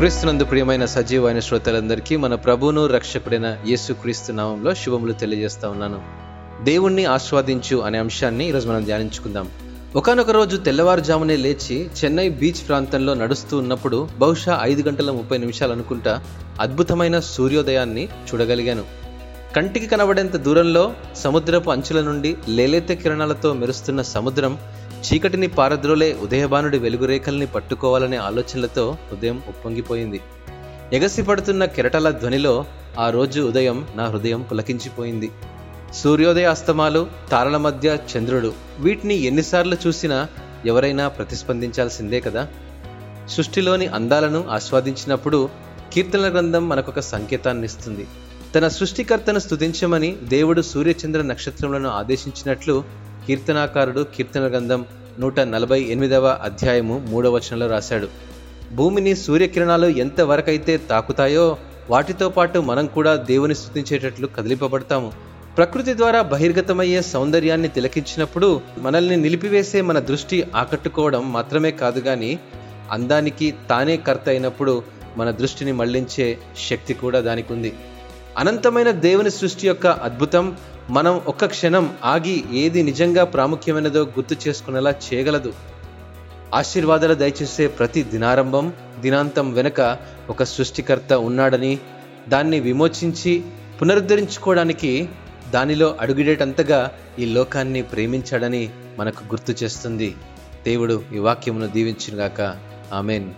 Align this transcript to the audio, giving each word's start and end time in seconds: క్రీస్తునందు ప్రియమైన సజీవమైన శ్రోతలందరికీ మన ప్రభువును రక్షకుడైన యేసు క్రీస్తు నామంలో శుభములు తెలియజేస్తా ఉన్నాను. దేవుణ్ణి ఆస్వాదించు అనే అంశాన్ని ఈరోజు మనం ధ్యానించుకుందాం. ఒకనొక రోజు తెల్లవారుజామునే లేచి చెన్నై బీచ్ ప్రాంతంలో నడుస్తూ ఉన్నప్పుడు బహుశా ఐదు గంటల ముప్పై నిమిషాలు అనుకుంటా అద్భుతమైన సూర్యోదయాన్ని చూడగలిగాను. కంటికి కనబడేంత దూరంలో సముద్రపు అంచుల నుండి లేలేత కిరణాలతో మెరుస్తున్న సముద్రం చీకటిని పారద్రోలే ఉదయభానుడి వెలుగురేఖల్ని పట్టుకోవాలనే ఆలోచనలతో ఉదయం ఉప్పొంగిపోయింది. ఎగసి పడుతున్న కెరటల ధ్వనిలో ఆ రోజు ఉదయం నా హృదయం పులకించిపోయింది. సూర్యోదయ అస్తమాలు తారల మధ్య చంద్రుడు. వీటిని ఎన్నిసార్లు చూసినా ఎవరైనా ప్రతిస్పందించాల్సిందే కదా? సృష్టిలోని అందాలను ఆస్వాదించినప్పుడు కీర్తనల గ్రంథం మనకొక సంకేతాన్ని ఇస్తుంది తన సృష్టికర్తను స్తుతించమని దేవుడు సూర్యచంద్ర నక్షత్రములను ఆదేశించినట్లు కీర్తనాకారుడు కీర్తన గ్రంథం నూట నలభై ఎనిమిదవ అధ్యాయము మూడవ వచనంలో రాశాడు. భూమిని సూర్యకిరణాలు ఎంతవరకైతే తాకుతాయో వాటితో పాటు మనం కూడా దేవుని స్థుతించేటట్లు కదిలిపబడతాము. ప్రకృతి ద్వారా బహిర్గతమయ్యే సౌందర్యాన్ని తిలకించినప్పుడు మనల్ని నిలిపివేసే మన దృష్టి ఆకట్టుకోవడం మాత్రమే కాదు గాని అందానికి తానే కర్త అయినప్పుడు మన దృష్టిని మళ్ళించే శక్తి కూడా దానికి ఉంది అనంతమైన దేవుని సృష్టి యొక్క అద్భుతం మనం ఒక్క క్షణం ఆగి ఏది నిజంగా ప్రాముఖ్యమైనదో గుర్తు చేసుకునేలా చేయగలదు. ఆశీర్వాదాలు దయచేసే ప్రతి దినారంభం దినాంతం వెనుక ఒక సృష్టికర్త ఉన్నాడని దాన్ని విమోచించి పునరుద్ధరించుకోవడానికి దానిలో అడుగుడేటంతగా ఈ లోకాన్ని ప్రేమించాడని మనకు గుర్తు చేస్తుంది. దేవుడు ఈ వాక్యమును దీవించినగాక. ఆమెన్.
క్రీస్తునందు 0.00 0.44
ప్రియమైన 0.44 0.84
సజీవమైన 0.84 1.40
శ్రోతలందరికీ 1.40 2.16
మన 2.16 2.34
ప్రభువును 2.34 2.86
రక్షకుడైన 2.86 3.56
యేసు 3.66 3.92
క్రీస్తు 3.92 4.32
నామంలో 4.32 4.74
శుభములు 4.74 5.12
తెలియజేస్తా 5.12 5.68
ఉన్నాను. 5.68 6.00
దేవుణ్ణి 6.64 7.04
ఆస్వాదించు 7.04 7.76
అనే 7.76 7.98
అంశాన్ని 7.98 8.48
ఈరోజు 8.48 8.68
మనం 8.68 8.84
ధ్యానించుకుందాం. 8.84 9.48
ఒకనొక 9.96 10.30
రోజు 10.30 10.56
తెల్లవారుజామునే 10.56 11.36
లేచి 11.36 11.90
చెన్నై 12.04 12.28
బీచ్ 12.28 12.68
ప్రాంతంలో 12.68 13.14
నడుస్తూ 13.14 13.58
ఉన్నప్పుడు 13.58 14.08
బహుశా 14.18 14.58
ఐదు 14.62 14.88
గంటల 14.88 15.10
ముప్పై 15.10 15.38
నిమిషాలు 15.38 15.72
అనుకుంటా 15.72 16.24
అద్భుతమైన 16.60 17.20
సూర్యోదయాన్ని 17.20 18.04
చూడగలిగాను. 18.04 18.84
కంటికి 19.56 19.86
కనబడేంత 19.86 20.36
దూరంలో 20.36 20.92
సముద్రపు 21.16 21.70
అంచుల 21.70 22.00
నుండి 22.00 22.36
లేలేత 22.48 22.88
కిరణాలతో 22.88 23.52
మెరుస్తున్న 23.52 24.02
సముద్రం 24.02 24.58
చీకటిని 25.00 25.46
పారద్రోలే 25.46 26.14
ఉదయభానుడి 26.22 26.78
వెలుగురేఖల్ని 26.78 27.46
పట్టుకోవాలనే 27.46 28.16
ఆలోచనలతో 28.16 28.96
ఉదయం 29.12 29.42
ఉప్పొంగిపోయింది. 29.48 30.20
ఎగసి 30.92 31.22
పడుతున్న 31.22 31.64
కెరటల 31.64 32.10
ధ్వనిలో 32.10 32.64
ఆ 32.98 33.10
రోజు 33.10 33.40
ఉదయం 33.40 33.88
నా 33.96 34.04
హృదయం 34.06 34.42
పులకించిపోయింది. 34.42 35.30
సూర్యోదయ 35.94 36.44
అస్తమాలు 36.44 37.06
తారల 37.30 37.56
మధ్య 37.56 37.98
చంద్రుడు. 38.16 38.52
వీటిని 38.78 39.14
ఎన్నిసార్లు 39.14 39.76
చూసినా 39.86 40.28
ఎవరైనా 40.66 41.08
ప్రతిస్పందించాల్సిందే 41.08 42.20
కదా? 42.20 42.48
సృష్టిలోని 43.28 43.86
అందాలను 43.86 44.44
ఆస్వాదించినప్పుడు 44.50 45.48
కీర్తనల 45.92 46.32
గ్రంథం 46.32 46.68
మనకొక 46.68 47.00
సంకేతాన్ని 47.00 47.64
ఇస్తుంది 47.64 48.06
తన 48.54 48.68
సృష్టికర్తను 48.68 49.38
స్తుతించమని 49.38 50.16
దేవుడు 50.24 50.62
సూర్యచంద్ర 50.62 51.22
నక్షత్రములను 51.22 51.90
ఆదేశించినట్లు 51.90 52.84
కీర్తనాకారుడు 53.26 54.06
కీర్తన 54.16 54.40
గ్రంథం 54.48 54.84
నూట 55.18 55.40
నలభై 55.40 55.80
ఎనిమిదవ 55.80 56.38
అధ్యాయము 56.42 57.02
మూడవ 57.08 57.34
వచనంలో 57.34 57.66
రాశాడు. 57.66 58.08
భూమిని 58.72 59.16
సూర్యకిరణాలు 59.16 59.86
ఎంతవరకైతే 59.86 60.76
తాకుతాయో 60.76 61.56
వాటితో 61.90 62.28
పాటు 62.28 62.58
మనం 62.58 62.86
కూడా 62.86 63.16
దేవుని 63.16 63.54
స్థుతించేటట్లు 63.54 64.26
కదిలిపబడతాము. 64.26 65.12
ప్రకృతి 65.56 65.96
ద్వారా 65.96 66.22
బహిర్గతమయ్యే 66.22 67.02
సౌందర్యాన్ని 67.02 67.68
తిలకించినప్పుడు 67.68 68.60
మనల్ని 68.78 69.16
నిలిపివేసే 69.16 69.80
మన 69.80 69.98
దృష్టి 69.98 70.46
ఆకట్టుకోవడం 70.56 71.32
మాత్రమే 71.32 71.70
కాదు 71.70 72.00
గాని 72.00 72.38
అందానికి 72.90 73.54
తానే 73.70 73.96
కర్త 73.96 74.28
అయినప్పుడు 74.28 74.82
మన 75.16 75.30
దృష్టిని 75.30 75.72
మళ్ళించే 75.72 76.38
శక్తి 76.70 76.94
కూడా 76.94 77.20
దానికి 77.20 77.52
ఉంది 77.52 77.72
అనంతమైన 78.38 78.90
దేవుని 78.90 79.30
సృష్టి 79.30 79.66
యొక్క 79.66 79.86
అద్భుతం 79.86 80.56
మనం 80.90 81.20
ఒక్క 81.26 81.46
క్షణం 81.46 81.96
ఆగి 82.04 82.44
ఏది 82.52 82.82
నిజంగా 82.82 83.24
ప్రాముఖ్యమైనదో 83.24 84.02
గుర్తు 84.04 84.36
చేసుకునేలా 84.48 84.90
చేయగలదు. 84.90 85.52
ఆశీర్వాదాలు 86.54 87.14
దయచేసే 87.14 87.66
ప్రతి 87.66 88.02
దినారంభం 88.02 88.72
దినాంతం 89.00 89.52
వెనుక 89.52 89.98
ఒక 90.30 90.42
సృష్టికర్త 90.42 91.12
ఉన్నాడని 91.12 91.78
దాన్ని 92.28 92.60
విమోచించి 92.60 93.44
పునరుద్ధరించుకోవడానికి 93.80 95.08
దానిలో 95.50 95.96
అడుగుడేటంతగా 96.00 96.92
ఈ 97.18 97.24
లోకాన్ని 97.24 97.82
ప్రేమించాడని 97.82 98.70
మనకు 98.98 99.24
గుర్తు 99.24 99.64
చేస్తుంది. 99.64 100.14
దేవుడు 100.66 101.02
ఈ 101.14 101.18
వాక్యమును 101.18 101.66
దీవించినగాక. 101.66 102.58
ఆమెన్. 102.92 103.30